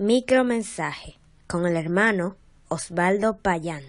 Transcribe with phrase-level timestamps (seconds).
[0.00, 2.36] Micromensaje con el hermano
[2.68, 3.82] Osvaldo Payán.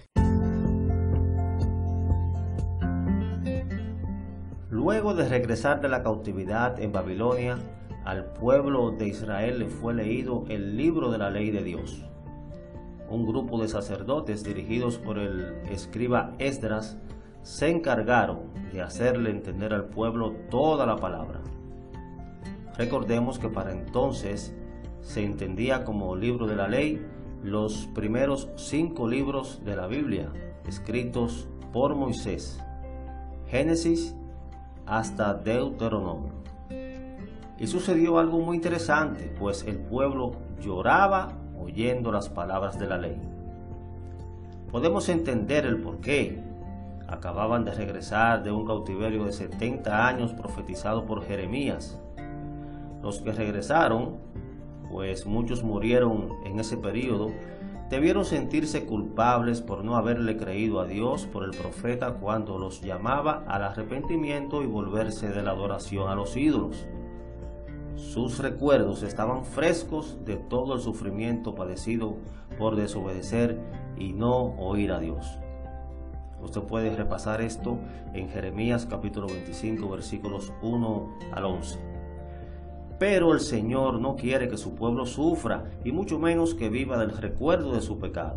[4.70, 7.58] Luego de regresar de la cautividad en Babilonia,
[8.04, 12.04] al pueblo de Israel le fue leído el libro de la ley de Dios.
[13.08, 16.98] Un grupo de sacerdotes dirigidos por el escriba Esdras
[17.44, 21.40] se encargaron de hacerle entender al pueblo toda la palabra.
[22.76, 24.56] Recordemos que para entonces
[25.02, 27.04] se entendía como libro de la ley
[27.42, 30.30] los primeros cinco libros de la Biblia
[30.66, 32.60] escritos por Moisés,
[33.46, 34.14] Génesis
[34.86, 36.32] hasta Deuteronomio.
[37.58, 43.20] Y sucedió algo muy interesante, pues el pueblo lloraba oyendo las palabras de la ley.
[44.70, 46.42] Podemos entender el porqué.
[47.08, 52.00] Acababan de regresar de un cautiverio de 70 años profetizado por Jeremías.
[53.02, 54.18] Los que regresaron
[54.90, 57.30] pues muchos murieron en ese periodo,
[57.88, 63.44] debieron sentirse culpables por no haberle creído a Dios por el profeta cuando los llamaba
[63.46, 66.86] al arrepentimiento y volverse de la adoración a los ídolos.
[67.96, 72.16] Sus recuerdos estaban frescos de todo el sufrimiento padecido
[72.58, 73.58] por desobedecer
[73.98, 75.38] y no oír a Dios.
[76.42, 77.78] Usted puede repasar esto
[78.14, 81.89] en Jeremías capítulo 25 versículos 1 al 11.
[83.00, 87.16] Pero el Señor no quiere que su pueblo sufra y mucho menos que viva del
[87.16, 88.36] recuerdo de su pecado.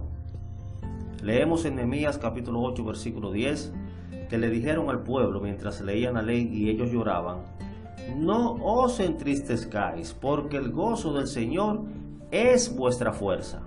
[1.22, 3.73] Leemos en Nehemías capítulo 8 versículo 10
[4.30, 7.39] que le dijeron al pueblo mientras leían la ley y ellos lloraban,
[8.16, 11.81] no os entristezcáis porque el gozo del Señor
[12.31, 13.64] es vuestra fuerza.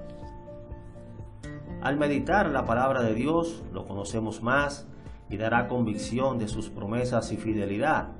[1.82, 4.88] Al meditar la palabra de Dios lo conocemos más
[5.28, 8.12] y dará convicción de sus promesas y fidelidad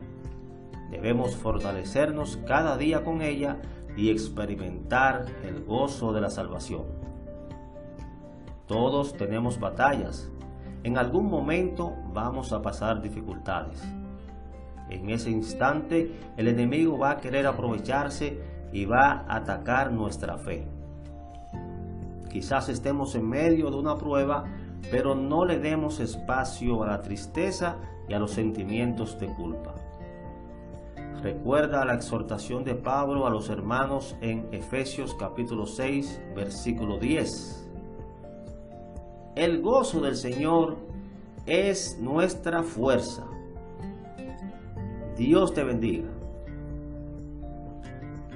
[0.90, 3.58] Debemos fortalecernos cada día con ella
[3.96, 6.84] y experimentar el gozo de la salvación.
[8.66, 10.30] Todos tenemos batallas.
[10.82, 13.82] En algún momento vamos a pasar dificultades.
[14.90, 18.40] En ese instante el enemigo va a querer aprovecharse
[18.72, 20.66] y va a atacar nuestra fe.
[22.30, 24.44] Quizás estemos en medio de una prueba,
[24.90, 27.76] pero no le demos espacio a la tristeza
[28.08, 29.74] y a los sentimientos de culpa.
[31.22, 37.68] Recuerda la exhortación de Pablo a los hermanos en Efesios capítulo 6, versículo 10.
[39.34, 40.76] El gozo del Señor
[41.46, 43.24] es nuestra fuerza.
[45.16, 46.10] Dios te bendiga.